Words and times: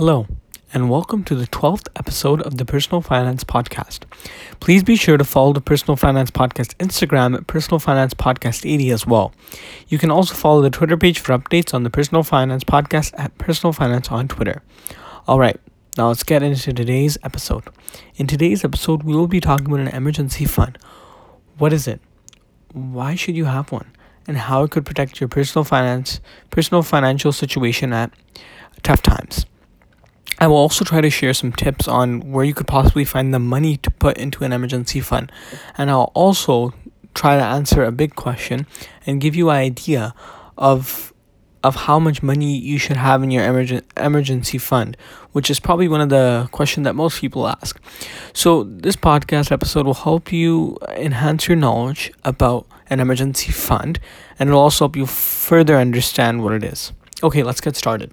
Hello, 0.00 0.26
and 0.72 0.88
welcome 0.88 1.24
to 1.24 1.34
the 1.34 1.46
12th 1.48 1.88
episode 1.94 2.40
of 2.40 2.56
the 2.56 2.64
Personal 2.64 3.02
Finance 3.02 3.44
Podcast. 3.44 4.04
Please 4.58 4.82
be 4.82 4.96
sure 4.96 5.18
to 5.18 5.24
follow 5.24 5.52
the 5.52 5.60
Personal 5.60 5.94
Finance 5.94 6.30
Podcast 6.30 6.74
Instagram 6.76 7.36
at 7.36 7.46
Personal 7.46 7.78
Finance 7.78 8.14
Podcast 8.14 8.64
80 8.64 8.92
as 8.92 9.06
well. 9.06 9.34
You 9.88 9.98
can 9.98 10.10
also 10.10 10.34
follow 10.34 10.62
the 10.62 10.70
Twitter 10.70 10.96
page 10.96 11.18
for 11.18 11.36
updates 11.36 11.74
on 11.74 11.82
the 11.82 11.90
Personal 11.90 12.22
Finance 12.22 12.64
Podcast 12.64 13.12
at 13.18 13.36
Personal 13.36 13.74
Finance 13.74 14.10
on 14.10 14.26
Twitter. 14.26 14.62
All 15.28 15.38
right, 15.38 15.60
now 15.98 16.08
let's 16.08 16.22
get 16.22 16.42
into 16.42 16.72
today's 16.72 17.18
episode. 17.22 17.64
In 18.16 18.26
today's 18.26 18.64
episode, 18.64 19.02
we 19.02 19.14
will 19.14 19.28
be 19.28 19.38
talking 19.38 19.66
about 19.66 19.80
an 19.80 19.88
emergency 19.88 20.46
fund. 20.46 20.78
What 21.58 21.74
is 21.74 21.86
it? 21.86 22.00
Why 22.72 23.16
should 23.16 23.36
you 23.36 23.44
have 23.44 23.70
one? 23.70 23.92
And 24.26 24.38
how 24.38 24.62
it 24.62 24.70
could 24.70 24.86
protect 24.86 25.20
your 25.20 25.28
personal 25.28 25.64
finance, 25.64 26.20
personal 26.48 26.82
financial 26.82 27.32
situation 27.32 27.92
at 27.92 28.10
tough 28.82 29.02
times. 29.02 29.44
I 30.40 30.46
will 30.46 30.56
also 30.56 30.84
try 30.84 31.02
to 31.02 31.10
share 31.10 31.34
some 31.34 31.52
tips 31.52 31.86
on 31.86 32.32
where 32.32 32.44
you 32.44 32.54
could 32.54 32.66
possibly 32.66 33.04
find 33.04 33.34
the 33.34 33.38
money 33.38 33.76
to 33.78 33.90
put 33.90 34.16
into 34.16 34.42
an 34.42 34.52
emergency 34.52 35.00
fund. 35.00 35.30
And 35.76 35.90
I'll 35.90 36.12
also 36.14 36.72
try 37.14 37.36
to 37.36 37.42
answer 37.42 37.84
a 37.84 37.92
big 37.92 38.14
question 38.14 38.66
and 39.06 39.20
give 39.20 39.36
you 39.36 39.50
an 39.50 39.56
idea 39.56 40.14
of 40.56 41.12
of 41.62 41.76
how 41.76 41.98
much 41.98 42.22
money 42.22 42.56
you 42.56 42.78
should 42.78 42.96
have 42.96 43.22
in 43.22 43.30
your 43.30 43.42
emergen- 43.42 43.82
emergency 43.96 44.56
fund, 44.56 44.96
which 45.32 45.50
is 45.50 45.60
probably 45.60 45.88
one 45.88 46.00
of 46.00 46.08
the 46.08 46.48
questions 46.52 46.84
that 46.84 46.94
most 46.94 47.20
people 47.20 47.46
ask. 47.46 47.78
So, 48.32 48.64
this 48.64 48.96
podcast 48.96 49.52
episode 49.52 49.84
will 49.84 49.92
help 49.92 50.32
you 50.32 50.78
enhance 50.96 51.48
your 51.48 51.56
knowledge 51.56 52.12
about 52.24 52.66
an 52.88 52.98
emergency 52.98 53.52
fund 53.52 54.00
and 54.38 54.48
it 54.48 54.52
will 54.52 54.60
also 54.60 54.86
help 54.86 54.96
you 54.96 55.04
further 55.04 55.76
understand 55.76 56.42
what 56.42 56.54
it 56.54 56.64
is. 56.64 56.92
Okay, 57.22 57.42
let's 57.42 57.60
get 57.60 57.76
started. 57.76 58.10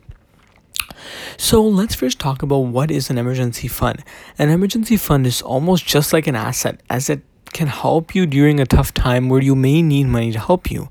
So 1.37 1.63
let's 1.63 1.95
first 1.95 2.19
talk 2.19 2.41
about 2.41 2.59
what 2.59 2.91
is 2.91 3.09
an 3.09 3.17
emergency 3.17 3.67
fund. 3.67 4.03
An 4.37 4.49
emergency 4.49 4.97
fund 4.97 5.25
is 5.25 5.41
almost 5.41 5.85
just 5.85 6.13
like 6.13 6.27
an 6.27 6.35
asset 6.35 6.81
as 6.89 7.09
it 7.09 7.21
can 7.53 7.67
help 7.67 8.13
you 8.13 8.25
during 8.25 8.59
a 8.59 8.65
tough 8.65 8.93
time 8.93 9.29
where 9.29 9.41
you 9.41 9.55
may 9.55 9.81
need 9.81 10.05
money 10.05 10.31
to 10.31 10.39
help 10.39 10.69
you. 10.69 10.89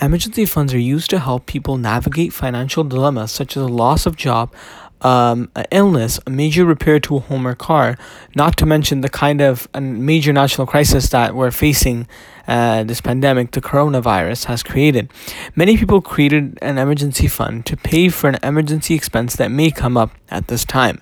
Emergency 0.00 0.46
funds 0.46 0.72
are 0.72 0.78
used 0.78 1.10
to 1.10 1.18
help 1.18 1.46
people 1.46 1.76
navigate 1.76 2.32
financial 2.32 2.84
dilemmas 2.84 3.32
such 3.32 3.56
as 3.56 3.62
a 3.62 3.68
loss 3.68 4.06
of 4.06 4.16
job, 4.16 4.54
um, 5.02 5.50
an 5.54 5.66
illness, 5.70 6.18
a 6.26 6.30
major 6.30 6.64
repair 6.64 6.98
to 7.00 7.16
a 7.16 7.20
home 7.20 7.46
or 7.46 7.54
car, 7.54 7.96
not 8.34 8.56
to 8.58 8.66
mention 8.66 9.00
the 9.00 9.08
kind 9.08 9.40
of 9.40 9.68
a 9.74 9.80
major 9.80 10.32
national 10.32 10.66
crisis 10.66 11.08
that 11.10 11.34
we're 11.34 11.50
facing 11.50 12.08
uh, 12.48 12.82
this 12.82 13.00
pandemic, 13.00 13.50
the 13.50 13.60
coronavirus, 13.60 14.46
has 14.46 14.62
created. 14.62 15.10
Many 15.54 15.76
people 15.76 16.00
created 16.00 16.58
an 16.62 16.78
emergency 16.78 17.28
fund 17.28 17.66
to 17.66 17.76
pay 17.76 18.08
for 18.08 18.30
an 18.30 18.38
emergency 18.42 18.94
expense 18.94 19.36
that 19.36 19.50
may 19.50 19.70
come 19.70 19.96
up 19.96 20.12
at 20.30 20.48
this 20.48 20.64
time. 20.64 21.00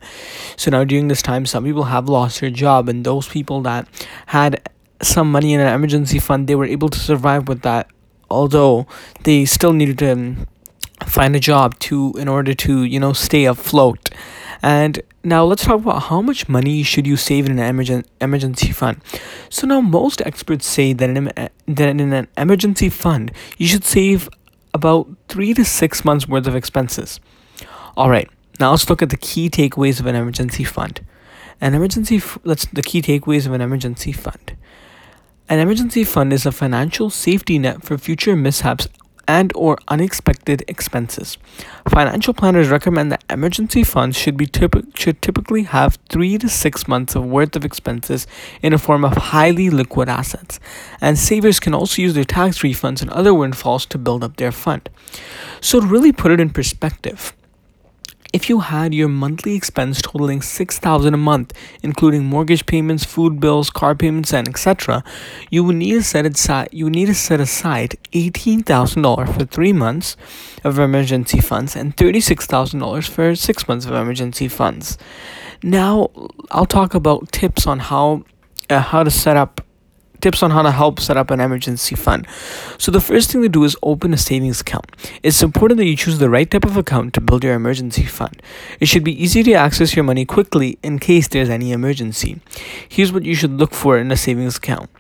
So 0.57 0.73
now, 0.73 0.83
during 0.85 1.09
this 1.09 1.23
time, 1.23 1.47
some 1.47 1.65
people 1.65 1.85
have 1.85 2.09
lost 2.09 2.41
their 2.41 2.51
job, 2.51 2.89
and 2.89 3.05
those 3.05 3.29
people 3.29 3.63
that 3.63 3.87
had 4.27 4.69
some 5.01 5.31
money 5.31 5.55
in 5.55 5.61
an 5.61 5.73
emergency 5.73 6.19
fund, 6.19 6.49
they 6.49 6.57
were 6.57 6.65
able 6.65 6.89
to 6.89 6.99
survive 6.99 7.47
with 7.47 7.63
that, 7.63 7.89
although 8.29 8.87
they 9.23 9.45
still 9.45 9.73
needed 9.73 9.99
to. 9.99 10.13
Um, 10.13 10.47
find 11.05 11.37
a 11.37 11.41
job 11.41 11.79
to 11.81 12.15
in 12.19 12.29
order 12.29 12.55
to 12.55 12.85
you 12.85 13.01
know 13.01 13.13
stay 13.13 13.45
afloat. 13.45 14.11
And 14.63 15.01
now 15.23 15.45
let's 15.45 15.65
talk 15.65 15.81
about 15.81 16.05
how 16.05 16.23
much 16.23 16.49
money 16.49 16.83
should 16.83 17.07
you 17.07 17.17
save 17.17 17.47
in 17.47 17.59
an 17.59 17.77
emergen- 17.77 18.07
emergency 18.21 18.73
fund. 18.73 19.01
So 19.51 19.67
now 19.67 19.81
most 19.81 20.23
experts 20.23 20.67
say 20.67 20.93
that 20.95 21.11
in, 21.11 21.25
that 21.27 21.89
in 21.89 22.01
an 22.01 22.29
emergency 22.37 22.89
fund 22.89 23.33
you 23.59 23.67
should 23.67 23.85
save 23.85 24.29
about 24.73 25.09
3 25.29 25.55
to 25.55 25.65
6 25.65 26.05
months 26.05 26.29
worth 26.29 26.47
of 26.47 26.57
expenses. 26.57 27.21
All 27.97 28.11
right 28.11 28.29
now 28.59 28.71
let's 28.71 28.89
look 28.89 29.03
at 29.03 29.11
the 29.11 29.17
key 29.17 29.51
takeaways 29.51 30.01
of 30.01 30.07
an 30.07 30.15
emergency 30.15 30.65
fund. 30.65 31.01
An 31.61 31.75
emergency 31.75 32.17
f- 32.17 32.39
that's 32.45 32.67
the 32.67 32.83
key 32.83 33.03
takeaways 33.03 33.47
of 33.47 33.53
an 33.53 33.61
emergency 33.61 34.13
fund. 34.13 34.57
An 35.49 35.59
emergency 35.59 36.05
fund 36.05 36.33
is 36.33 36.45
a 36.45 36.53
financial 36.53 37.09
safety 37.09 37.59
net 37.59 37.85
for 37.85 37.97
future 37.97 38.35
mishaps 38.37 38.89
and 39.29 39.53
or 39.55 39.79
unexpected 39.89 40.65
expenses. 40.69 41.39
Financial 41.89 42.35
planners 42.35 42.69
recommend 42.69 43.13
that 43.13 43.25
emergency 43.31 43.83
funds 43.83 44.17
should 44.17 44.37
be 44.37 44.47
typ- 44.47 44.97
should 44.97 45.21
typically 45.23 45.65
have 45.65 45.99
3 46.09 46.39
to 46.39 46.49
6 46.49 46.89
months 46.89 47.15
of 47.15 47.25
worth 47.25 47.57
of 47.57 47.65
expenses 47.65 48.27
in 48.63 48.73
a 48.73 48.79
form 48.79 49.05
of 49.05 49.17
highly 49.17 49.71
liquid 49.71 50.09
assets. 50.09 50.61
And 51.01 51.19
savers 51.19 51.61
can 51.61 51.75
also 51.75 52.03
use 52.03 52.15
their 52.15 52.25
tax 52.25 52.59
refunds 52.59 53.03
and 53.03 53.11
other 53.11 53.35
windfalls 53.35 53.87
to 53.87 53.99
build 53.99 54.23
up 54.25 54.37
their 54.37 54.53
fund. 54.53 54.89
So 55.61 55.81
to 55.81 55.87
really 55.87 56.13
put 56.13 56.33
it 56.33 56.41
in 56.41 56.51
perspective, 56.51 57.33
if 58.37 58.51
you 58.51 58.61
had 58.61 58.93
your 58.93 59.09
monthly 59.09 59.55
expense 59.55 60.03
totaling 60.03 60.43
6000 60.43 61.15
a 61.15 61.17
month, 61.17 61.55
including 61.83 62.23
mortgage 62.27 62.67
payments, 62.67 63.03
food 63.03 63.41
bills, 63.41 63.71
car 63.71 63.95
payments, 63.95 64.35
and 64.35 64.47
etc., 64.47 65.03
you 65.49 65.65
would 65.65 65.77
need 65.77 65.95
to 65.95 66.03
set 66.03 66.27
aside 66.27 66.69
you 66.71 66.91
need 66.91 67.07
to 67.07 67.15
set 67.15 67.41
aside 67.41 67.97
$18,000 68.13 69.35
for 69.35 69.45
3 69.47 69.73
months 69.73 70.19
of 70.65 70.79
emergency 70.79 71.41
funds 71.41 71.75
and 71.75 71.97
$36,000 71.97 73.09
for 73.09 73.35
6 73.35 73.69
months 73.69 73.87
of 73.87 73.93
emergency 73.95 74.49
funds. 74.49 74.99
Now, 75.63 76.11
I'll 76.51 76.73
talk 76.79 76.95
about 76.95 77.33
tips 77.33 77.67
on 77.67 77.79
how 77.79 78.25
uh, 78.69 78.81
how 78.81 79.03
to 79.03 79.11
set 79.11 79.39
up 79.39 79.66
tips 80.21 80.43
on 80.43 80.51
how 80.51 80.63
to 80.63 80.71
help 80.71 81.01
set 81.01 81.17
up 81.17 81.31
an 81.31 81.41
emergency 81.41 81.95
fund. 81.95 82.27
So, 82.79 82.91
the 82.91 83.01
first 83.01 83.31
thing 83.31 83.43
to 83.43 83.49
do 83.49 83.65
is 83.65 83.77
open 83.83 84.15
a 84.15 84.17
savings 84.17 84.61
account. 84.61 84.87
It's 85.23 85.43
important 85.43 85.79
that 85.79 85.87
you 85.87 85.97
choose 85.97 86.19
the 86.19 86.31
right 86.31 86.51
type 86.51 86.65
of 86.65 86.77
account 86.77 87.15
to 87.15 87.21
build 87.21 87.45
your 87.45 87.55
emergency 87.55 88.05
fund. 88.05 88.43
It 88.81 88.87
should 88.87 89.05
be 89.05 89.23
easy 89.23 89.43
to 89.45 89.53
access 89.55 89.97
your 89.97 90.05
money 90.05 90.25
quickly 90.25 90.79
in 90.83 90.99
case 90.99 91.29
there's 91.29 91.49
any 91.49 91.73
emergency. 91.73 92.41
Here's 92.89 93.13
what 93.13 93.25
you 93.25 93.35
should 93.35 93.53
look 93.53 93.75
for 93.75 93.99
in 93.99 94.11
a 94.11 94.17
savings 94.17 94.57
account 94.57 94.91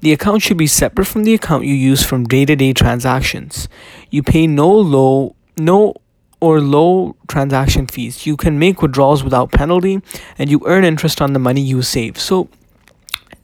the 0.00 0.12
account 0.12 0.42
should 0.42 0.58
be 0.58 0.66
separate 0.66 1.06
from 1.06 1.24
the 1.24 1.34
account 1.34 1.64
you 1.64 1.74
use 1.74 2.02
from 2.02 2.24
day 2.24 2.44
to 2.44 2.56
day 2.56 2.72
transactions. 2.72 3.68
You 4.10 4.22
pay 4.22 4.46
no 4.46 4.70
low, 4.70 5.34
no 5.56 5.94
or 6.40 6.60
low 6.60 7.16
transaction 7.26 7.86
fees. 7.86 8.26
You 8.26 8.36
can 8.36 8.58
make 8.58 8.82
withdrawals 8.82 9.24
without 9.24 9.50
penalty 9.50 10.02
and 10.38 10.50
you 10.50 10.60
earn 10.66 10.84
interest 10.84 11.22
on 11.22 11.32
the 11.32 11.38
money 11.38 11.62
you 11.62 11.80
save. 11.80 12.18
So 12.18 12.48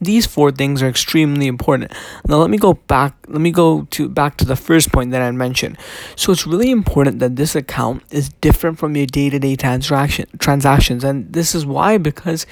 these 0.01 0.25
four 0.25 0.51
things 0.51 0.81
are 0.81 0.89
extremely 0.89 1.47
important. 1.47 1.91
Now 2.27 2.37
let 2.37 2.49
me 2.49 2.57
go 2.57 2.73
back 2.73 3.15
let 3.27 3.39
me 3.39 3.51
go 3.51 3.87
to 3.91 4.09
back 4.09 4.37
to 4.37 4.45
the 4.45 4.55
first 4.55 4.91
point 4.91 5.11
that 5.11 5.21
I 5.21 5.31
mentioned. 5.31 5.77
So 6.15 6.31
it's 6.31 6.45
really 6.47 6.71
important 6.71 7.19
that 7.19 7.35
this 7.35 7.55
account 7.55 8.03
is 8.11 8.29
different 8.41 8.79
from 8.79 8.95
your 8.95 9.05
day-to-day 9.05 9.55
transaction 9.55 10.25
transactions 10.39 11.03
and 11.03 11.31
this 11.31 11.55
is 11.55 11.65
why 11.65 11.97
because 11.97 12.45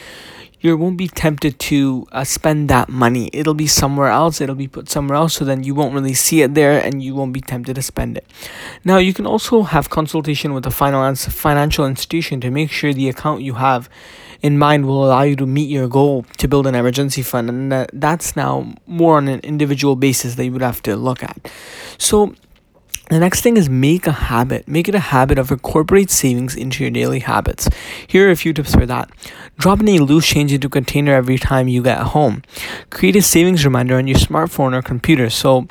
you 0.61 0.75
won't 0.75 0.97
be 0.97 1.07
tempted 1.07 1.57
to 1.57 2.05
uh, 2.11 2.23
spend 2.23 2.69
that 2.69 2.89
money. 2.89 3.29
It'll 3.31 3.53
be 3.53 3.67
somewhere 3.67 4.09
else. 4.09 4.41
It'll 4.41 4.55
be 4.55 4.67
put 4.67 4.89
somewhere 4.89 5.15
else, 5.15 5.35
so 5.35 5.45
then 5.45 5.63
you 5.63 5.73
won't 5.73 5.93
really 5.93 6.13
see 6.13 6.41
it 6.41 6.53
there, 6.53 6.83
and 6.83 7.01
you 7.01 7.15
won't 7.15 7.31
be 7.31 7.39
tempted 7.39 7.75
to 7.75 7.81
spend 7.81 8.17
it. 8.17 8.25
Now, 8.83 8.97
you 8.97 9.13
can 9.13 9.25
also 9.25 9.63
have 9.63 9.89
consultation 9.89 10.53
with 10.53 10.65
a 10.65 10.71
financial 10.71 11.85
institution 11.85 12.41
to 12.41 12.51
make 12.51 12.71
sure 12.71 12.93
the 12.93 13.07
account 13.07 13.41
you 13.41 13.53
have 13.53 13.89
in 14.41 14.57
mind 14.57 14.85
will 14.85 15.05
allow 15.05 15.23
you 15.23 15.35
to 15.35 15.45
meet 15.45 15.69
your 15.69 15.87
goal 15.87 16.25
to 16.37 16.47
build 16.47 16.67
an 16.67 16.75
emergency 16.75 17.21
fund, 17.21 17.49
and 17.49 17.71
that, 17.71 17.89
that's 17.93 18.35
now 18.35 18.73
more 18.87 19.17
on 19.17 19.27
an 19.27 19.39
individual 19.41 19.95
basis 19.95 20.35
that 20.35 20.45
you 20.45 20.51
would 20.51 20.61
have 20.61 20.81
to 20.83 20.95
look 20.95 21.23
at. 21.23 21.51
So 21.97 22.35
the 23.09 23.19
next 23.19 23.41
thing 23.41 23.57
is 23.57 23.69
make 23.69 24.05
a 24.05 24.11
habit. 24.11 24.67
Make 24.67 24.87
it 24.87 24.93
a 24.93 24.99
habit 24.99 25.39
of 25.39 25.51
incorporate 25.51 26.11
savings 26.11 26.55
into 26.55 26.83
your 26.83 26.91
daily 26.91 27.19
habits. 27.19 27.67
Here 28.05 28.27
are 28.27 28.31
a 28.31 28.35
few 28.35 28.53
tips 28.53 28.75
for 28.75 28.85
that. 28.85 29.09
Drop 29.57 29.79
any 29.79 29.97
loose 29.97 30.27
change 30.27 30.53
into 30.53 30.67
a 30.67 30.69
container 30.69 31.13
every 31.13 31.39
time 31.39 31.67
you 31.67 31.81
get 31.81 31.97
home. 31.97 32.43
Create 32.91 33.15
a 33.15 33.21
savings 33.23 33.65
reminder 33.65 33.97
on 33.97 34.07
your 34.07 34.17
smartphone 34.17 34.73
or 34.73 34.83
computer. 34.83 35.31
So, 35.31 35.67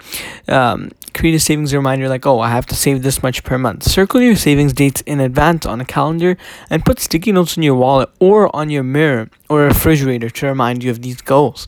um, 0.49 0.91
create 1.15 1.35
a 1.35 1.41
savings 1.41 1.75
reminder 1.75 2.09
like, 2.09 2.27
oh, 2.27 2.41
I 2.41 2.51
have 2.51 2.67
to 2.67 2.75
save 2.75 3.03
this 3.03 3.23
much 3.23 3.45
per 3.45 3.59
month. 3.59 3.85
Circle 3.85 4.21
your 4.21 4.37
savings 4.37 4.73
dates 4.73 5.01
in 5.03 5.21
advance 5.21 5.67
on 5.67 5.81
a 5.81 5.85
calendar 5.85 6.37
and 6.71 6.85
put 6.85 7.01
sticky 7.01 7.33
notes 7.33 7.57
in 7.57 7.63
your 7.63 7.75
wallet 7.75 8.11
or 8.19 8.55
on 8.55 8.71
your 8.71 8.83
mirror 8.83 9.29
or 9.49 9.63
refrigerator 9.63 10.31
to 10.31 10.47
remind 10.47 10.85
you 10.85 10.91
of 10.91 11.03
these 11.03 11.21
goals. 11.21 11.67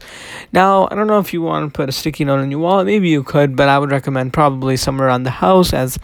Now, 0.52 0.88
I 0.90 0.94
don't 0.94 1.06
know 1.06 1.18
if 1.18 1.32
you 1.32 1.42
want 1.42 1.72
to 1.72 1.76
put 1.76 1.88
a 1.88 1.92
sticky 1.92 2.24
note 2.24 2.40
in 2.40 2.50
your 2.50 2.60
wallet, 2.60 2.86
maybe 2.86 3.08
you 3.08 3.22
could, 3.22 3.56
but 3.56 3.68
I 3.68 3.78
would 3.78 3.90
recommend 3.90 4.32
probably 4.32 4.76
somewhere 4.76 5.08
around 5.08 5.22
the 5.22 5.30
house 5.30 5.72
as 5.72 5.98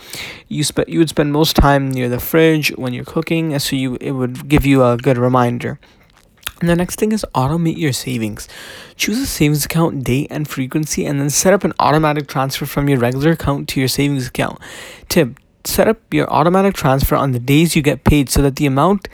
you 0.49 0.65
sp- 0.65 0.89
you 0.89 0.99
would 0.99 1.09
spend 1.09 1.33
most 1.33 1.57
time 1.57 1.91
near 1.91 2.09
the 2.09 2.21
fridge 2.21 2.69
when 2.77 2.95
you're 2.95 3.05
cooking, 3.05 3.59
so 3.59 3.77
you 3.77 3.97
it 4.01 4.13
would 4.13 4.49
give 4.49 4.65
you 4.65 4.85
a 4.85 4.97
good 4.97 5.19
reminder. 5.19 5.79
And 6.61 6.69
the 6.69 6.77
next 6.77 6.99
thing 6.99 7.13
is 7.13 7.25
automate 7.35 7.77
your 7.77 7.93
savings. 7.93 8.49
Choose 8.97 9.19
a 9.19 9.27
savings 9.27 9.65
account 9.67 10.05
date 10.05 10.29
and 10.31 10.49
frequency 10.49 11.05
and 11.05 11.21
then 11.21 11.29
set 11.29 11.53
up 11.53 11.65
an 11.65 11.75
automatic 11.79 12.29
transfer 12.29 12.65
from 12.65 12.89
your 12.89 12.99
regular 12.99 13.33
account 13.33 13.69
to 13.71 13.81
your 13.81 13.89
savings 13.89 14.27
account. 14.27 14.59
Tip 15.09 15.39
set 15.65 15.89
up 15.89 15.99
your 16.15 16.31
automatic 16.31 16.75
transfer 16.75 17.17
on 17.17 17.33
the 17.33 17.41
days 17.41 17.75
you 17.75 17.83
get 17.83 18.05
paid 18.05 18.31
so 18.31 18.41
that 18.41 18.57
the 18.57 18.67
amount 18.67 19.09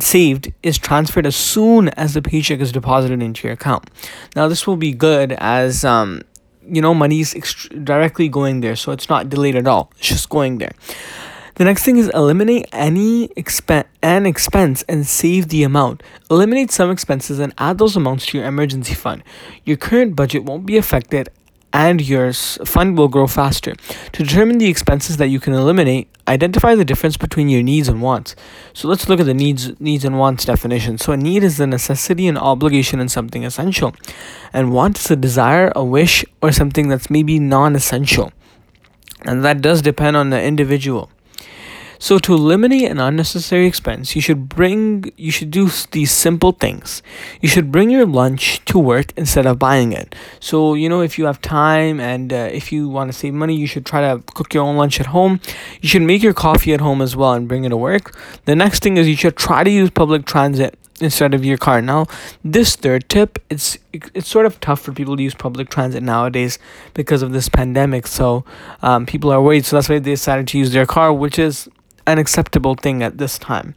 saved 0.00 0.52
is 0.62 0.78
transferred 0.78 1.26
as 1.26 1.36
soon 1.36 1.88
as 1.90 2.14
the 2.14 2.22
paycheck 2.22 2.60
is 2.60 2.72
deposited 2.72 3.22
into 3.22 3.46
your 3.46 3.54
account. 3.54 3.88
Now, 4.34 4.48
this 4.48 4.66
will 4.66 4.76
be 4.76 4.92
good 4.92 5.32
as 5.32 5.84
um, 5.84 6.22
you 6.66 6.82
know 6.82 6.94
money 6.94 7.20
is 7.20 7.34
ext- 7.34 7.84
directly 7.84 8.28
going 8.28 8.60
there, 8.60 8.76
so 8.76 8.92
it's 8.92 9.08
not 9.08 9.28
delayed 9.28 9.56
at 9.56 9.66
all. 9.66 9.92
It's 9.98 10.08
just 10.08 10.28
going 10.28 10.58
there. 10.58 10.72
The 11.58 11.64
next 11.64 11.82
thing 11.82 11.96
is 11.96 12.08
eliminate 12.10 12.68
any 12.72 13.30
expense 13.34 13.88
an 14.00 14.26
expense 14.26 14.84
and 14.88 15.04
save 15.04 15.48
the 15.48 15.64
amount. 15.64 16.04
Eliminate 16.30 16.70
some 16.70 16.88
expenses 16.88 17.40
and 17.40 17.52
add 17.58 17.78
those 17.78 17.96
amounts 17.96 18.26
to 18.26 18.38
your 18.38 18.46
emergency 18.46 18.94
fund. 18.94 19.24
Your 19.64 19.76
current 19.76 20.14
budget 20.14 20.44
won't 20.44 20.66
be 20.66 20.76
affected 20.76 21.30
and 21.72 22.00
your 22.00 22.32
fund 22.32 22.96
will 22.96 23.08
grow 23.08 23.26
faster. 23.26 23.74
To 24.12 24.22
determine 24.22 24.58
the 24.58 24.68
expenses 24.68 25.16
that 25.16 25.30
you 25.30 25.40
can 25.40 25.52
eliminate, 25.52 26.08
identify 26.28 26.76
the 26.76 26.84
difference 26.84 27.16
between 27.16 27.48
your 27.48 27.64
needs 27.64 27.88
and 27.88 28.00
wants. 28.00 28.36
So 28.72 28.86
let's 28.86 29.08
look 29.08 29.18
at 29.18 29.26
the 29.26 29.34
needs 29.34 29.80
needs 29.80 30.04
and 30.04 30.16
wants 30.16 30.44
definition. 30.44 30.96
So 30.96 31.12
a 31.12 31.16
need 31.16 31.42
is 31.42 31.58
a 31.58 31.66
necessity 31.66 32.28
and 32.28 32.38
obligation 32.38 33.00
in 33.00 33.08
something 33.08 33.44
essential. 33.44 33.96
And 34.52 34.72
want 34.72 35.00
is 35.00 35.10
a 35.10 35.16
desire, 35.16 35.72
a 35.74 35.82
wish, 35.82 36.24
or 36.40 36.52
something 36.52 36.88
that's 36.88 37.10
maybe 37.10 37.40
non-essential. 37.40 38.32
And 39.22 39.44
that 39.44 39.60
does 39.60 39.82
depend 39.82 40.16
on 40.16 40.30
the 40.30 40.40
individual. 40.40 41.10
So 41.98 42.18
to 42.20 42.32
eliminate 42.32 42.90
an 42.90 43.00
unnecessary 43.00 43.66
expense, 43.66 44.14
you 44.14 44.22
should 44.22 44.48
bring 44.48 45.12
you 45.16 45.30
should 45.30 45.50
do 45.50 45.68
these 45.90 46.12
simple 46.12 46.52
things. 46.52 47.02
You 47.40 47.48
should 47.48 47.72
bring 47.72 47.90
your 47.90 48.06
lunch 48.06 48.64
to 48.66 48.78
work 48.78 49.12
instead 49.16 49.46
of 49.46 49.58
buying 49.58 49.92
it. 49.92 50.14
So, 50.38 50.74
you 50.74 50.88
know, 50.88 51.00
if 51.00 51.18
you 51.18 51.26
have 51.26 51.40
time 51.40 51.98
and 51.98 52.32
uh, 52.32 52.48
if 52.52 52.70
you 52.70 52.88
want 52.88 53.10
to 53.10 53.18
save 53.18 53.34
money, 53.34 53.56
you 53.56 53.66
should 53.66 53.84
try 53.84 54.00
to 54.00 54.22
cook 54.34 54.54
your 54.54 54.64
own 54.64 54.76
lunch 54.76 55.00
at 55.00 55.06
home. 55.06 55.40
You 55.80 55.88
should 55.88 56.02
make 56.02 56.22
your 56.22 56.34
coffee 56.34 56.72
at 56.72 56.80
home 56.80 57.02
as 57.02 57.16
well 57.16 57.32
and 57.32 57.48
bring 57.48 57.64
it 57.64 57.70
to 57.70 57.76
work. 57.76 58.16
The 58.44 58.54
next 58.54 58.82
thing 58.82 58.96
is 58.96 59.08
you 59.08 59.16
should 59.16 59.36
try 59.36 59.64
to 59.64 59.70
use 59.70 59.90
public 59.90 60.24
transit 60.24 60.78
instead 61.00 61.34
of 61.34 61.44
your 61.44 61.56
car. 61.56 61.80
Now, 61.80 62.06
this 62.44 62.76
third 62.76 63.08
tip, 63.08 63.38
it's 63.50 63.78
it's 63.92 64.28
sort 64.28 64.46
of 64.46 64.60
tough 64.60 64.80
for 64.80 64.92
people 64.92 65.16
to 65.16 65.22
use 65.22 65.34
public 65.34 65.68
transit 65.68 66.02
nowadays 66.02 66.58
because 66.94 67.22
of 67.22 67.32
this 67.32 67.48
pandemic. 67.48 68.06
So, 68.06 68.44
um, 68.82 69.06
people 69.06 69.30
are 69.30 69.42
worried. 69.42 69.64
So 69.64 69.76
that's 69.76 69.88
why 69.88 69.98
they 69.98 70.12
decided 70.12 70.46
to 70.48 70.58
use 70.58 70.72
their 70.72 70.86
car, 70.86 71.12
which 71.12 71.38
is 71.38 71.68
an 72.08 72.18
acceptable 72.18 72.74
thing 72.74 73.02
at 73.02 73.18
this 73.18 73.38
time. 73.38 73.74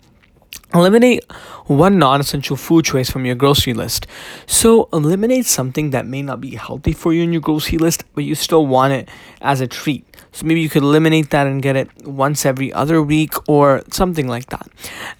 Eliminate 0.73 1.29
one 1.68 2.00
non 2.00 2.21
essential 2.21 2.56
food 2.56 2.85
choice 2.85 3.09
from 3.09 3.25
your 3.25 3.35
grocery 3.35 3.73
list. 3.73 4.07
So, 4.45 4.88
eliminate 4.94 5.45
something 5.45 5.89
that 5.91 6.06
may 6.06 6.21
not 6.21 6.39
be 6.39 6.56
healthy 6.56 6.94
for 6.94 7.13
you 7.13 7.23
in 7.23 7.33
your 7.33 7.41
grocery 7.41 7.77
list, 7.77 8.06
but 8.13 8.23
you 8.23 8.35
still 8.35 8.65
want 8.65 8.94
it 8.94 9.09
as 9.41 9.62
a 9.62 9.68
treat. 9.68 10.06
So 10.33 10.45
maybe 10.45 10.62
you 10.62 10.69
could 10.69 10.83
eliminate 10.83 11.29
that 11.31 11.45
and 11.45 11.62
get 11.62 11.75
it 11.75 11.89
once 12.06 12.45
every 12.45 12.71
other 12.71 13.01
week 13.01 13.33
or 13.50 13.83
something 13.91 14.29
like 14.29 14.45
that. 14.47 14.65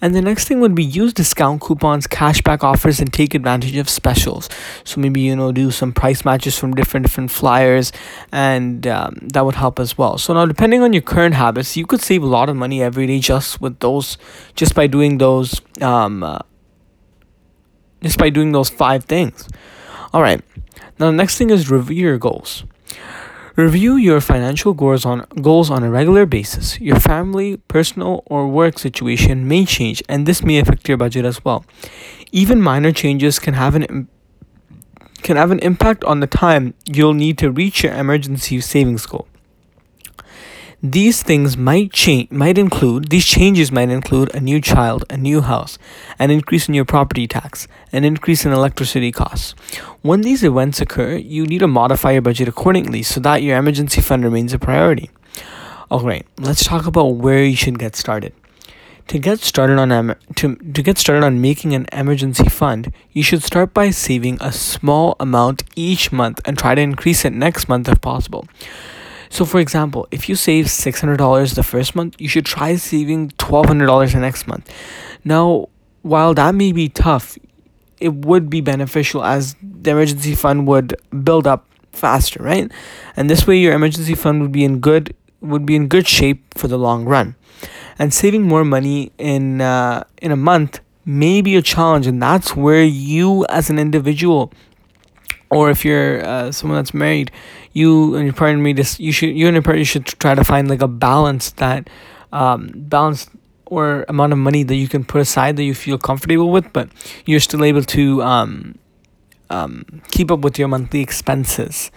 And 0.00 0.14
the 0.14 0.22
next 0.22 0.48
thing 0.48 0.60
would 0.60 0.74
be 0.74 0.82
use 0.82 1.12
discount 1.12 1.60
coupons, 1.60 2.06
cashback 2.06 2.64
offers, 2.64 2.98
and 2.98 3.12
take 3.12 3.34
advantage 3.34 3.76
of 3.76 3.90
specials. 3.90 4.48
So 4.84 5.02
maybe 5.02 5.20
you 5.20 5.36
know 5.36 5.52
do 5.52 5.70
some 5.70 5.92
price 5.92 6.24
matches 6.24 6.58
from 6.58 6.72
different 6.72 7.04
different 7.04 7.30
flyers, 7.30 7.92
and 8.32 8.86
um, 8.86 9.18
that 9.34 9.44
would 9.44 9.56
help 9.56 9.78
as 9.78 9.98
well. 9.98 10.16
So 10.16 10.32
now 10.32 10.46
depending 10.46 10.80
on 10.80 10.94
your 10.94 11.02
current 11.02 11.34
habits, 11.34 11.76
you 11.76 11.86
could 11.86 12.00
save 12.00 12.22
a 12.22 12.26
lot 12.26 12.48
of 12.48 12.56
money 12.56 12.82
every 12.82 13.06
day 13.06 13.18
just 13.18 13.60
with 13.60 13.78
those, 13.80 14.16
just 14.56 14.74
by 14.74 14.86
doing 14.86 15.18
those, 15.18 15.41
um, 15.80 16.22
uh, 16.22 16.38
just 18.02 18.18
by 18.18 18.30
doing 18.30 18.52
those 18.52 18.68
five 18.68 19.04
things. 19.04 19.48
All 20.12 20.22
right. 20.22 20.42
Now 20.98 21.06
the 21.06 21.16
next 21.16 21.38
thing 21.38 21.50
is 21.50 21.70
review 21.70 22.08
your 22.08 22.18
goals. 22.18 22.64
Review 23.54 23.96
your 23.96 24.20
financial 24.20 24.72
goals 24.72 25.04
on 25.04 25.26
goals 25.42 25.70
on 25.70 25.82
a 25.82 25.90
regular 25.90 26.24
basis. 26.24 26.80
Your 26.80 26.98
family, 26.98 27.58
personal, 27.68 28.22
or 28.24 28.48
work 28.48 28.78
situation 28.78 29.46
may 29.46 29.66
change, 29.66 30.02
and 30.08 30.26
this 30.26 30.42
may 30.42 30.58
affect 30.58 30.88
your 30.88 30.96
budget 30.96 31.26
as 31.26 31.44
well. 31.44 31.64
Even 32.30 32.62
minor 32.62 32.92
changes 32.92 33.38
can 33.38 33.52
have 33.54 33.74
an 33.74 34.08
can 35.22 35.36
have 35.36 35.50
an 35.50 35.58
impact 35.60 36.02
on 36.04 36.20
the 36.20 36.26
time 36.26 36.74
you'll 36.86 37.14
need 37.14 37.36
to 37.38 37.50
reach 37.50 37.84
your 37.84 37.92
emergency 37.92 38.60
savings 38.60 39.04
goal. 39.06 39.28
These 40.84 41.22
things 41.22 41.56
might 41.56 41.92
change 41.92 42.32
might 42.32 42.58
include 42.58 43.08
these 43.08 43.24
changes 43.24 43.70
might 43.70 43.88
include 43.88 44.34
a 44.34 44.40
new 44.40 44.60
child, 44.60 45.04
a 45.08 45.16
new 45.16 45.40
house, 45.40 45.78
an 46.18 46.32
increase 46.32 46.66
in 46.66 46.74
your 46.74 46.84
property 46.84 47.28
tax, 47.28 47.68
an 47.92 48.02
increase 48.02 48.44
in 48.44 48.50
electricity 48.50 49.12
costs. 49.12 49.54
When 50.00 50.22
these 50.22 50.42
events 50.42 50.80
occur, 50.80 51.14
you 51.14 51.46
need 51.46 51.60
to 51.60 51.68
modify 51.68 52.10
your 52.10 52.22
budget 52.22 52.48
accordingly 52.48 53.04
so 53.04 53.20
that 53.20 53.44
your 53.44 53.56
emergency 53.58 54.00
fund 54.00 54.24
remains 54.24 54.52
a 54.52 54.58
priority. 54.58 55.10
Alright, 55.88 56.26
let's 56.36 56.64
talk 56.64 56.84
about 56.84 57.14
where 57.14 57.44
you 57.44 57.54
should 57.54 57.78
get 57.78 57.94
started. 57.94 58.32
To 59.06 59.20
get 59.20 59.38
started 59.38 59.78
on 59.78 59.92
em- 59.92 60.16
to, 60.34 60.56
to 60.56 60.82
get 60.82 60.98
started 60.98 61.24
on 61.24 61.40
making 61.40 61.74
an 61.74 61.86
emergency 61.92 62.48
fund, 62.48 62.92
you 63.12 63.22
should 63.22 63.44
start 63.44 63.72
by 63.72 63.90
saving 63.90 64.38
a 64.40 64.50
small 64.50 65.14
amount 65.20 65.62
each 65.76 66.10
month 66.10 66.40
and 66.44 66.58
try 66.58 66.74
to 66.74 66.80
increase 66.80 67.24
it 67.24 67.32
next 67.32 67.68
month 67.68 67.88
if 67.88 68.00
possible. 68.00 68.48
So, 69.32 69.46
for 69.46 69.60
example, 69.60 70.06
if 70.10 70.28
you 70.28 70.36
save 70.36 70.66
$600 70.66 71.54
the 71.54 71.62
first 71.62 71.94
month, 71.94 72.20
you 72.20 72.28
should 72.28 72.44
try 72.44 72.76
saving 72.76 73.30
$1,200 73.30 74.12
the 74.12 74.20
next 74.20 74.46
month. 74.46 74.70
Now, 75.24 75.70
while 76.02 76.34
that 76.34 76.54
may 76.54 76.70
be 76.70 76.90
tough, 76.90 77.38
it 77.98 78.12
would 78.12 78.50
be 78.50 78.60
beneficial 78.60 79.24
as 79.24 79.56
the 79.62 79.92
emergency 79.92 80.34
fund 80.34 80.66
would 80.66 80.96
build 81.24 81.46
up 81.46 81.66
faster, 81.92 82.42
right? 82.42 82.70
And 83.16 83.30
this 83.30 83.46
way 83.46 83.56
your 83.56 83.72
emergency 83.72 84.14
fund 84.14 84.42
would 84.42 84.52
be 84.52 84.64
in 84.64 84.80
good 84.80 85.14
would 85.40 85.64
be 85.64 85.76
in 85.76 85.88
good 85.88 86.06
shape 86.06 86.42
for 86.54 86.68
the 86.68 86.78
long 86.78 87.06
run. 87.06 87.34
And 87.98 88.12
saving 88.12 88.42
more 88.42 88.66
money 88.66 89.12
in 89.16 89.62
uh, 89.62 90.04
in 90.20 90.30
a 90.30 90.36
month 90.36 90.80
may 91.06 91.40
be 91.40 91.56
a 91.56 91.62
challenge, 91.62 92.06
and 92.06 92.22
that's 92.22 92.54
where 92.54 92.84
you 92.84 93.46
as 93.48 93.70
an 93.70 93.78
individual 93.78 94.52
or 95.52 95.70
if 95.70 95.84
you're 95.84 96.24
uh, 96.24 96.52
someone 96.52 96.78
that's 96.78 96.94
married, 96.94 97.30
you 97.72 98.14
and 98.16 98.24
your 98.24 98.34
partner 98.34 98.58
may 98.60 98.72
just 98.72 99.00
you 99.00 99.12
should 99.12 99.36
you 99.36 99.46
and 99.46 99.54
your 99.54 99.62
partner 99.62 99.84
should 99.84 100.06
try 100.06 100.34
to 100.34 100.44
find 100.44 100.68
like 100.68 100.82
a 100.82 100.88
balance 100.88 101.50
that 101.52 101.88
um 102.32 102.70
balance 102.74 103.28
or 103.66 104.04
amount 104.08 104.32
of 104.32 104.38
money 104.38 104.62
that 104.64 104.76
you 104.76 104.88
can 104.88 105.04
put 105.04 105.20
aside 105.20 105.56
that 105.56 105.64
you 105.64 105.74
feel 105.74 105.98
comfortable 105.98 106.50
with, 106.50 106.72
but 106.72 106.88
you're 107.26 107.40
still 107.40 107.64
able 107.64 107.82
to 107.82 108.22
um 108.22 108.74
um 109.50 109.84
keep 110.10 110.30
up 110.30 110.40
with 110.40 110.58
your 110.58 110.68
monthly 110.68 111.00
expenses. 111.00 111.90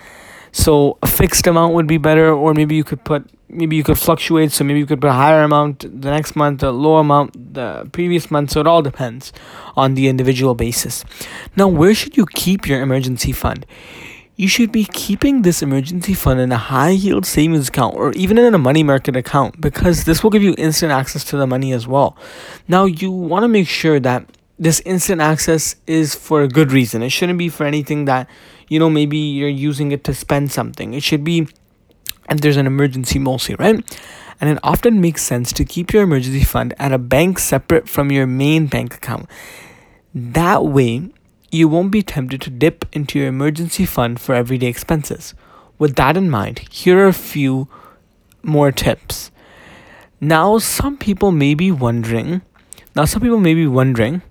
So 0.55 0.97
a 1.03 1.07
fixed 1.07 1.45
amount 1.47 1.73
would 1.73 1.85
be 1.85 1.97
better, 1.97 2.31
or 2.31 2.53
maybe 2.53 2.75
you 2.75 2.85
could 2.85 3.03
put 3.03 3.29
maybe 3.49 3.75
you 3.75 3.83
could 3.83 3.99
fluctuate. 3.99 4.53
So 4.53 4.63
maybe 4.63 4.79
you 4.79 4.85
could 4.85 5.01
put 5.01 5.09
a 5.09 5.13
higher 5.13 5.43
amount 5.43 5.79
the 5.79 6.09
next 6.09 6.37
month, 6.37 6.63
a 6.63 6.71
lower 6.71 7.01
amount 7.01 7.53
the 7.55 7.89
previous 7.91 8.31
month. 8.31 8.51
So 8.51 8.61
it 8.61 8.67
all 8.67 8.81
depends 8.81 9.33
on 9.75 9.95
the 9.95 10.07
individual 10.07 10.55
basis. 10.55 11.03
Now, 11.57 11.67
where 11.67 11.93
should 11.93 12.15
you 12.15 12.25
keep 12.33 12.69
your 12.69 12.81
emergency 12.81 13.33
fund? 13.33 13.65
You 14.37 14.47
should 14.47 14.71
be 14.71 14.85
keeping 14.85 15.41
this 15.41 15.61
emergency 15.61 16.13
fund 16.13 16.39
in 16.39 16.53
a 16.53 16.57
high 16.57 16.91
yield 16.91 17.25
savings 17.25 17.67
account 17.67 17.95
or 17.95 18.13
even 18.13 18.37
in 18.37 18.53
a 18.53 18.57
money 18.57 18.83
market 18.83 19.17
account 19.17 19.59
because 19.59 20.05
this 20.05 20.23
will 20.23 20.29
give 20.29 20.43
you 20.43 20.55
instant 20.57 20.93
access 20.93 21.25
to 21.25 21.37
the 21.37 21.45
money 21.45 21.73
as 21.73 21.85
well. 21.85 22.17
Now, 22.65 22.85
you 22.85 23.11
want 23.11 23.43
to 23.43 23.49
make 23.49 23.67
sure 23.67 23.99
that 23.99 24.25
this 24.57 24.81
instant 24.85 25.21
access 25.21 25.75
is 25.85 26.15
for 26.15 26.41
a 26.41 26.47
good 26.47 26.71
reason. 26.71 27.03
It 27.03 27.09
shouldn't 27.09 27.37
be 27.39 27.49
for 27.49 27.65
anything 27.65 28.05
that, 28.05 28.29
you 28.67 28.79
know, 28.79 28.89
maybe 28.89 29.17
you're 29.17 29.49
using 29.49 29.91
it 29.91 30.03
to 30.05 30.13
spend 30.13 30.51
something. 30.51 30.93
It 30.93 31.03
should 31.03 31.23
be 31.23 31.47
and 32.27 32.39
there's 32.39 32.57
an 32.57 32.67
emergency 32.67 33.19
mostly, 33.19 33.55
right? 33.55 33.83
And 34.41 34.49
it 34.49 34.59
often 34.63 34.99
makes 34.99 35.23
sense 35.23 35.53
to 35.53 35.65
keep 35.65 35.93
your 35.93 36.03
emergency 36.03 36.43
fund 36.43 36.73
at 36.77 36.91
a 36.91 36.97
bank 36.97 37.39
separate 37.39 37.87
from 37.87 38.11
your 38.11 38.27
main 38.27 38.67
bank 38.67 38.95
account. 38.95 39.29
That 40.13 40.65
way, 40.65 41.09
you 41.51 41.67
won't 41.67 41.91
be 41.91 42.01
tempted 42.01 42.41
to 42.41 42.49
dip 42.49 42.85
into 42.91 43.19
your 43.19 43.27
emergency 43.27 43.85
fund 43.85 44.19
for 44.19 44.35
everyday 44.35 44.67
expenses. 44.67 45.33
With 45.77 45.95
that 45.95 46.17
in 46.17 46.29
mind, 46.29 46.59
here 46.71 46.99
are 46.99 47.07
a 47.07 47.13
few 47.13 47.67
more 48.43 48.71
tips. 48.71 49.31
Now, 50.19 50.57
some 50.57 50.97
people 50.97 51.31
may 51.31 51.53
be 51.53 51.71
wondering, 51.71 52.41
now 52.95 53.05
some 53.05 53.21
people 53.21 53.39
may 53.39 53.53
be 53.53 53.67
wondering, 53.67 54.21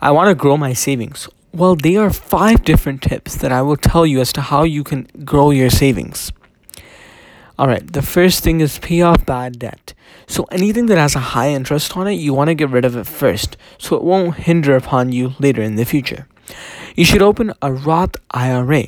I 0.00 0.10
want 0.10 0.28
to 0.28 0.34
grow 0.34 0.56
my 0.56 0.72
savings. 0.72 1.28
Well, 1.52 1.76
there 1.76 2.02
are 2.02 2.10
five 2.10 2.64
different 2.64 3.02
tips 3.02 3.36
that 3.36 3.52
I 3.52 3.62
will 3.62 3.76
tell 3.76 4.04
you 4.04 4.20
as 4.20 4.32
to 4.34 4.40
how 4.40 4.64
you 4.64 4.82
can 4.82 5.06
grow 5.24 5.50
your 5.50 5.70
savings. 5.70 6.32
All 7.56 7.68
right, 7.68 7.86
the 7.92 8.02
first 8.02 8.42
thing 8.42 8.60
is 8.60 8.80
pay 8.80 9.02
off 9.02 9.24
bad 9.24 9.60
debt. 9.60 9.94
So 10.26 10.44
anything 10.50 10.86
that 10.86 10.98
has 10.98 11.14
a 11.14 11.20
high 11.20 11.50
interest 11.50 11.96
on 11.96 12.08
it, 12.08 12.14
you 12.14 12.34
want 12.34 12.48
to 12.48 12.54
get 12.54 12.70
rid 12.70 12.84
of 12.84 12.96
it 12.96 13.06
first 13.06 13.56
so 13.78 13.94
it 13.94 14.02
won't 14.02 14.34
hinder 14.34 14.74
upon 14.74 15.12
you 15.12 15.34
later 15.38 15.62
in 15.62 15.76
the 15.76 15.84
future. 15.84 16.26
You 16.96 17.04
should 17.04 17.22
open 17.22 17.52
a 17.62 17.72
Roth 17.72 18.16
IRA. 18.32 18.86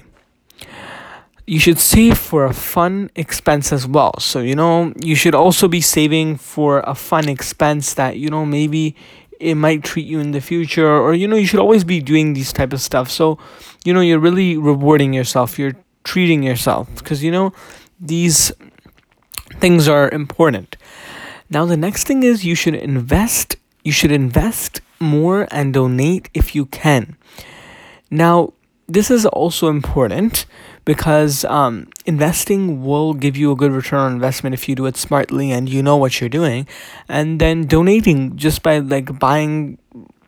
You 1.47 1.61
should 1.61 1.78
save 1.78 2.19
for 2.19 2.45
a 2.45 2.52
fun 2.52 3.11
expense 3.14 3.73
as 3.73 3.87
well. 3.87 4.19
So, 4.19 4.40
you 4.40 4.57
know, 4.57 4.93
you 5.00 5.14
should 5.14 5.37
also 5.37 5.69
be 5.69 5.81
saving 5.81 6.37
for 6.38 6.81
a 6.81 6.97
fun 6.97 7.28
expense 7.28 7.95
that, 7.95 8.16
you 8.16 8.31
know, 8.31 8.45
maybe 8.45 8.97
it 9.40 9.55
might 9.55 9.83
treat 9.83 10.07
you 10.07 10.21
in 10.21 10.33
the 10.33 10.40
future 10.40 10.88
or 10.88 11.14
you 11.14 11.28
know, 11.28 11.37
you 11.37 11.47
should 11.47 11.61
always 11.61 11.85
be 11.85 12.00
doing 12.00 12.33
these 12.33 12.52
type 12.52 12.73
of 12.73 12.81
stuff. 12.81 13.11
So, 13.11 13.38
you 13.85 13.93
know, 13.93 14.00
you're 14.00 14.19
really 14.19 14.57
rewarding 14.57 15.12
yourself. 15.12 15.59
You're 15.59 15.76
treating 16.07 16.43
yourself 16.45 16.88
because 16.97 17.23
you 17.23 17.33
know 17.33 17.52
these 18.00 18.52
things 19.61 19.88
are 19.88 20.09
important. 20.11 20.76
Now 21.50 21.66
the 21.66 21.76
next 21.76 22.07
thing 22.07 22.23
is 22.23 22.45
you 22.45 22.55
should 22.55 22.75
invest 22.75 23.57
you 23.83 23.93
should 23.93 24.12
invest 24.12 24.81
more 24.99 25.47
and 25.50 25.75
donate 25.75 26.31
if 26.33 26.55
you 26.55 26.66
can. 26.66 27.16
Now 28.11 28.55
this 28.88 29.11
is 29.11 29.26
also 29.26 29.69
important 29.69 30.47
because 30.87 31.45
um, 31.47 31.88
investing 32.07 32.83
will 32.83 33.12
give 33.12 33.37
you 33.37 33.50
a 33.52 33.57
good 33.57 33.73
return 33.73 33.99
on 33.99 34.12
investment 34.12 34.55
if 34.55 34.69
you 34.69 34.75
do 34.75 34.87
it 34.87 34.97
smartly 34.97 35.50
and 35.50 35.69
you 35.69 35.83
know 35.83 35.97
what 35.97 36.19
you're 36.21 36.31
doing. 36.31 36.66
And 37.09 37.38
then 37.40 37.66
donating 37.66 38.37
just 38.37 38.62
by 38.62 38.78
like 38.78 39.19
buying 39.19 39.78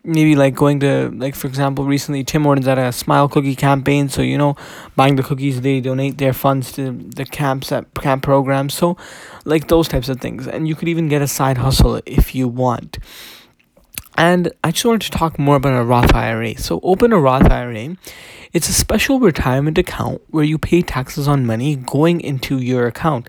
maybe 0.04 0.34
like 0.34 0.54
going 0.54 0.80
to 0.80 1.10
like 1.10 1.34
for 1.34 1.46
example 1.46 1.84
recently 1.84 2.24
tim 2.24 2.44
hortons 2.44 2.66
had 2.66 2.78
a 2.78 2.92
smile 2.92 3.28
cookie 3.28 3.54
campaign. 3.54 4.08
So 4.08 4.20
you 4.20 4.36
know 4.36 4.56
buying 4.96 5.14
the 5.14 5.22
cookies 5.22 5.60
they 5.60 5.80
donate 5.80 6.18
their 6.18 6.32
funds 6.32 6.72
to 6.72 6.90
the 6.90 7.24
camps 7.24 7.70
at 7.70 7.94
camp 7.94 8.24
programs. 8.24 8.74
So 8.74 8.96
like 9.44 9.68
those 9.68 9.86
types 9.86 10.08
of 10.08 10.20
things. 10.20 10.48
And 10.48 10.66
you 10.66 10.74
could 10.74 10.88
even 10.88 11.08
get 11.08 11.22
a 11.22 11.28
side 11.28 11.58
hustle 11.58 12.02
if 12.04 12.34
you 12.34 12.48
want 12.48 12.98
and 14.18 14.50
I 14.64 14.72
just 14.72 14.84
wanted 14.84 15.02
to 15.02 15.16
talk 15.16 15.38
more 15.38 15.56
about 15.56 15.80
a 15.80 15.84
Roth 15.84 16.12
IRA. 16.12 16.58
So, 16.58 16.80
open 16.82 17.12
a 17.12 17.20
Roth 17.20 17.48
IRA. 17.48 17.96
It's 18.52 18.68
a 18.68 18.72
special 18.72 19.20
retirement 19.20 19.78
account 19.78 20.20
where 20.28 20.42
you 20.42 20.58
pay 20.58 20.82
taxes 20.82 21.28
on 21.28 21.46
money 21.46 21.76
going 21.76 22.20
into 22.20 22.58
your 22.58 22.88
account, 22.88 23.28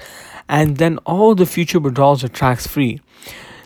and 0.49 0.77
then 0.77 0.97
all 1.05 1.35
the 1.35 1.45
future 1.45 1.79
withdrawals 1.79 2.23
are 2.23 2.27
tax 2.27 2.65
free. 2.65 3.01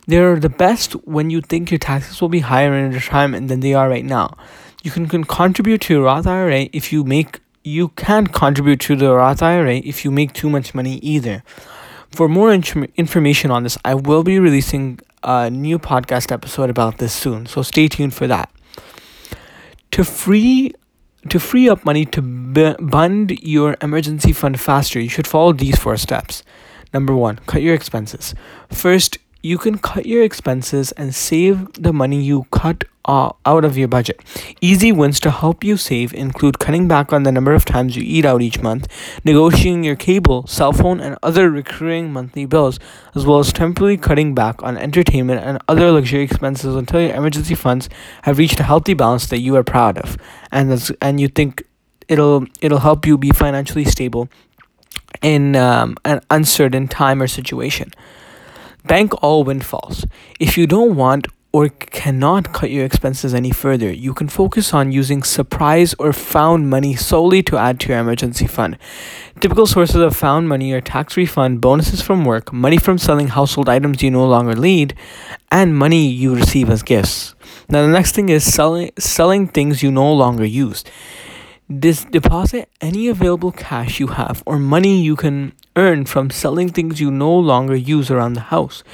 They're 0.06 0.38
the 0.38 0.50
best 0.50 0.92
when 1.06 1.30
you 1.30 1.40
think 1.40 1.70
your 1.70 1.78
taxes 1.78 2.20
will 2.20 2.28
be 2.28 2.40
higher 2.40 2.74
in 2.74 2.92
retirement 2.92 3.48
than 3.48 3.60
they 3.60 3.72
are 3.72 3.88
right 3.88 4.04
now. 4.04 4.36
You 4.82 4.90
can, 4.90 5.08
can 5.08 5.24
contribute 5.24 5.80
to 5.82 5.94
your 5.94 6.02
Roth 6.04 6.26
IRA 6.26 6.68
if 6.74 6.92
you 6.92 7.04
make 7.04 7.40
you 7.66 7.88
can't 7.88 8.34
contribute 8.34 8.80
to 8.80 8.96
the 8.96 9.14
Roth 9.14 9.42
IRA 9.42 9.76
if 9.76 10.04
you 10.04 10.10
make 10.10 10.34
too 10.34 10.50
much 10.50 10.74
money 10.74 10.96
either. 10.96 11.42
For 12.10 12.28
more 12.28 12.52
in- 12.52 12.92
information 12.96 13.50
on 13.50 13.62
this, 13.62 13.78
I 13.82 13.94
will 13.94 14.22
be 14.22 14.38
releasing 14.38 15.00
a 15.24 15.50
new 15.50 15.78
podcast 15.78 16.30
episode 16.30 16.70
about 16.70 16.98
this 16.98 17.12
soon, 17.12 17.46
so 17.46 17.62
stay 17.62 17.88
tuned 17.88 18.14
for 18.14 18.26
that. 18.26 18.50
To 19.92 20.04
free 20.04 20.72
to 21.30 21.40
free 21.40 21.68
up 21.68 21.84
money 21.84 22.04
to 22.04 22.20
b- 22.20 22.76
bund 22.78 23.30
your 23.42 23.76
emergency 23.80 24.32
fund 24.32 24.60
faster, 24.60 25.00
you 25.00 25.08
should 25.08 25.26
follow 25.26 25.52
these 25.52 25.78
four 25.78 25.96
steps. 25.96 26.42
Number 26.92 27.14
1, 27.14 27.40
cut 27.46 27.62
your 27.62 27.74
expenses. 27.74 28.34
First, 28.70 29.18
you 29.44 29.58
can 29.58 29.76
cut 29.76 30.06
your 30.06 30.22
expenses 30.22 30.90
and 30.92 31.14
save 31.14 31.70
the 31.74 31.92
money 31.92 32.22
you 32.22 32.44
cut 32.50 32.84
uh, 33.04 33.30
out 33.44 33.62
of 33.62 33.76
your 33.76 33.86
budget. 33.86 34.18
Easy 34.62 34.90
wins 34.90 35.20
to 35.20 35.30
help 35.30 35.62
you 35.62 35.76
save 35.76 36.14
include 36.14 36.58
cutting 36.58 36.88
back 36.88 37.12
on 37.12 37.24
the 37.24 37.30
number 37.30 37.52
of 37.52 37.66
times 37.66 37.94
you 37.94 38.02
eat 38.02 38.24
out 38.24 38.40
each 38.40 38.62
month, 38.62 38.88
negotiating 39.22 39.84
your 39.84 39.96
cable, 39.96 40.46
cell 40.46 40.72
phone, 40.72 40.98
and 40.98 41.18
other 41.22 41.50
recurring 41.50 42.10
monthly 42.10 42.46
bills, 42.46 42.78
as 43.14 43.26
well 43.26 43.38
as 43.38 43.52
temporarily 43.52 43.98
cutting 43.98 44.34
back 44.34 44.62
on 44.62 44.78
entertainment 44.78 45.44
and 45.44 45.58
other 45.68 45.92
luxury 45.92 46.22
expenses 46.22 46.74
until 46.74 47.02
your 47.02 47.14
emergency 47.14 47.54
funds 47.54 47.90
have 48.22 48.38
reached 48.38 48.58
a 48.60 48.62
healthy 48.62 48.94
balance 48.94 49.26
that 49.26 49.40
you 49.40 49.54
are 49.56 49.62
proud 49.62 49.98
of, 49.98 50.16
and 50.50 50.70
that's, 50.70 50.90
and 51.02 51.20
you 51.20 51.28
think 51.28 51.62
it'll 52.08 52.46
it'll 52.62 52.78
help 52.78 53.04
you 53.04 53.18
be 53.18 53.28
financially 53.28 53.84
stable 53.84 54.26
in 55.20 55.54
um, 55.54 55.98
an 56.06 56.22
uncertain 56.30 56.88
time 56.88 57.20
or 57.20 57.26
situation. 57.26 57.92
Bank 58.86 59.14
all 59.22 59.44
windfalls. 59.44 60.06
If 60.38 60.58
you 60.58 60.66
don't 60.66 60.94
want 60.94 61.26
or 61.52 61.68
cannot 61.68 62.52
cut 62.52 62.70
your 62.70 62.84
expenses 62.84 63.32
any 63.32 63.50
further, 63.50 63.90
you 63.90 64.12
can 64.12 64.28
focus 64.28 64.74
on 64.74 64.92
using 64.92 65.22
surprise 65.22 65.94
or 65.98 66.12
found 66.12 66.68
money 66.68 66.94
solely 66.94 67.42
to 67.44 67.56
add 67.56 67.80
to 67.80 67.88
your 67.88 67.98
emergency 67.98 68.46
fund. 68.46 68.76
Typical 69.40 69.66
sources 69.66 69.96
of 69.96 70.14
found 70.14 70.48
money 70.48 70.72
are 70.72 70.82
tax 70.82 71.16
refund, 71.16 71.62
bonuses 71.62 72.02
from 72.02 72.24
work, 72.24 72.52
money 72.52 72.76
from 72.76 72.98
selling 72.98 73.28
household 73.28 73.68
items 73.68 74.02
you 74.02 74.10
no 74.10 74.26
longer 74.26 74.54
need, 74.54 74.94
and 75.50 75.74
money 75.74 76.06
you 76.06 76.34
receive 76.34 76.68
as 76.68 76.82
gifts. 76.82 77.34
Now 77.70 77.82
the 77.82 77.92
next 77.92 78.14
thing 78.14 78.28
is 78.28 78.52
selling 78.52 78.90
selling 78.98 79.48
things 79.48 79.82
you 79.82 79.90
no 79.90 80.12
longer 80.12 80.44
use. 80.44 80.84
Dis- 81.66 82.04
deposit 82.04 82.68
any 82.82 83.08
available 83.08 83.50
cash 83.50 83.98
you 83.98 84.08
have 84.08 84.42
or 84.44 84.58
money 84.58 85.00
you 85.00 85.16
can 85.16 85.52
earn 85.76 86.04
from 86.04 86.28
selling 86.28 86.68
things 86.68 87.00
you 87.00 87.10
no 87.10 87.34
longer 87.34 87.74
use 87.74 88.10
around 88.10 88.34
the 88.34 88.52
house. 88.52 88.84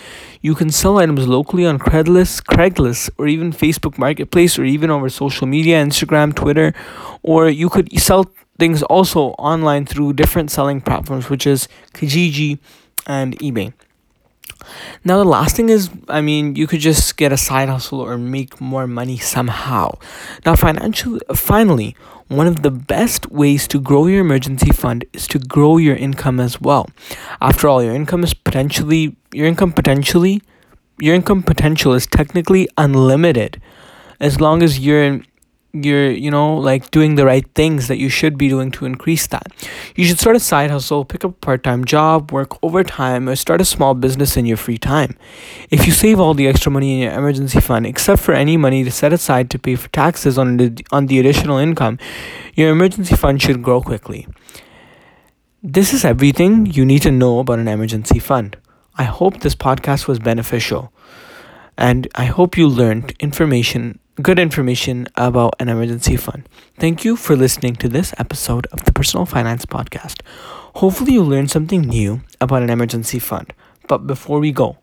You 0.41 0.55
can 0.55 0.71
sell 0.71 0.99
items 0.99 1.27
locally 1.27 1.67
on 1.67 1.81
Craigslist, 1.81 2.45
Craigslist, 2.45 3.11
or 3.19 3.27
even 3.27 3.53
Facebook 3.53 3.99
Marketplace, 3.99 4.57
or 4.57 4.65
even 4.65 4.89
over 4.89 5.09
social 5.09 5.49
media, 5.49 5.83
Instagram, 5.85 6.33
Twitter, 6.35 6.73
or 7.25 7.49
you 7.49 7.69
could 7.69 7.91
sell 8.01 8.31
things 8.59 8.85
also 8.85 9.31
online 9.31 9.85
through 9.85 10.13
different 10.13 10.51
selling 10.53 10.81
platforms, 10.81 11.29
which 11.29 11.49
is 11.49 11.67
Kijiji 11.93 12.61
and 13.05 13.37
eBay. 13.41 13.73
Now, 15.05 15.19
the 15.19 15.25
last 15.25 15.57
thing 15.57 15.71
is, 15.71 15.91
I 16.09 16.21
mean, 16.21 16.55
you 16.55 16.67
could 16.67 16.81
just 16.81 17.17
get 17.17 17.33
a 17.33 17.37
side 17.37 17.69
hustle 17.69 18.01
or 18.01 18.17
make 18.17 18.61
more 18.61 18.87
money 18.87 19.19
somehow. 19.19 19.99
Now, 20.45 20.55
financially, 20.55 21.21
finally, 21.35 21.97
one 22.31 22.47
of 22.47 22.63
the 22.63 22.71
best 22.71 23.31
ways 23.33 23.67
to 23.67 23.81
grow 23.81 24.07
your 24.07 24.21
emergency 24.21 24.71
fund 24.71 25.05
is 25.13 25.27
to 25.27 25.39
grow 25.41 25.79
your 25.79 25.97
income 25.97 26.39
as 26.39 26.61
well. 26.61 26.89
After 27.41 27.67
all, 27.67 27.83
your 27.83 27.95
income 27.95 28.23
is 28.23 28.35
potentially, 28.35 29.17
your 29.33 29.49
income 29.49 29.73
potentially, 29.73 30.41
your 31.01 31.17
income 31.17 31.43
potential 31.43 31.93
is 31.93 32.07
technically 32.07 32.69
unlimited 32.79 33.61
as 34.21 34.41
long 34.41 34.63
as 34.63 34.79
you're 34.79 35.21
you're 35.73 36.11
you 36.11 36.31
know 36.31 36.57
like 36.57 36.91
doing 36.91 37.15
the 37.15 37.25
right 37.25 37.47
things 37.55 37.89
that 37.89 37.99
you 37.99 38.09
should 38.09 38.37
be 38.37 38.49
doing 38.49 38.71
to 38.73 38.85
increase 38.85 39.27
that. 39.29 39.47
You 39.97 40.05
should 40.05 40.19
start 40.19 40.37
a 40.37 40.41
side 40.41 40.71
hustle 40.71 41.05
pick 41.05 41.25
up 41.25 41.31
a 41.31 41.35
part-time 41.35 41.85
job 41.85 42.33
work 42.33 42.63
overtime 42.63 43.29
or 43.29 43.37
start 43.37 43.61
a 43.61 43.65
small 43.65 43.95
business 43.95 44.37
in 44.37 44.47
your 44.47 44.57
free 44.57 44.79
time. 44.79 45.17
If 45.71 45.87
you 45.87 45.93
save 45.93 46.19
all 46.19 46.35
the 46.35 46.49
extra 46.49 46.73
money 46.73 46.95
in 46.95 46.99
your 47.01 47.13
emergency 47.13 47.61
fund 47.61 47.87
except 47.87 48.21
for 48.23 48.33
any 48.33 48.57
money 48.57 48.85
to 48.85 48.91
set 48.91 49.13
aside 49.13 49.51
to 49.51 49.59
pay 49.59 49.77
for 49.77 49.89
taxes 49.89 50.39
on 50.39 50.57
the 50.57 50.85
on 50.91 51.07
the 51.07 51.19
additional 51.19 51.59
income 51.59 51.99
your 52.55 52.71
emergency 52.71 53.17
fund 53.17 53.41
should 53.41 53.63
grow 53.63 53.81
quickly. 53.81 54.27
This 55.63 55.93
is 55.93 56.05
everything 56.05 56.67
you 56.67 56.85
need 56.85 57.03
to 57.03 57.11
know 57.11 57.39
about 57.39 57.59
an 57.59 57.69
emergency 57.69 58.19
fund. 58.19 58.57
I 58.97 59.05
hope 59.05 59.41
this 59.41 59.55
podcast 59.55 60.09
was 60.09 60.19
beneficial 60.19 60.93
and 61.81 62.07
i 62.15 62.27
hope 62.27 62.57
you 62.59 62.69
learned 62.69 63.15
information 63.19 63.99
good 64.23 64.39
information 64.39 65.09
about 65.17 65.55
an 65.61 65.69
emergency 65.69 66.17
fund. 66.17 66.49
Thank 66.79 67.05
you 67.05 67.17
for 67.17 67.37
listening 67.37 67.77
to 67.77 67.89
this 67.89 68.15
episode 68.19 68.67
of 68.73 68.85
the 68.85 68.93
Personal 68.93 69.27
Finance 69.27 69.67
Podcast. 69.67 70.21
Hopefully, 70.77 71.15
you 71.15 71.23
learned 71.23 71.51
something 71.51 71.83
new 71.83 72.23
about 72.41 72.63
an 72.63 72.71
emergency 72.71 73.19
fund. 73.19 73.53
But 73.89 74.07
before 74.07 74.39
we 74.39 74.53
go, 74.53 74.79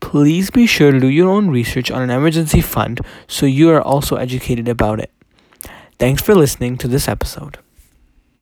please 0.00 0.50
be 0.50 0.66
sure 0.66 0.92
to 0.92 1.00
do 1.00 1.08
your 1.08 1.30
own 1.30 1.48
research 1.50 1.90
on 1.90 2.02
an 2.02 2.10
emergency 2.10 2.60
fund 2.60 3.00
so 3.26 3.46
you 3.46 3.70
are 3.70 3.82
also 3.82 4.16
educated 4.16 4.68
about 4.68 5.00
it. 5.00 5.10
Thanks 5.98 6.22
for 6.22 6.34
listening 6.34 6.76
to 6.78 6.88
this 6.88 7.08
episode. 7.08 7.58